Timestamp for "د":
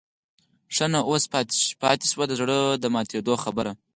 2.27-2.33, 2.83-2.85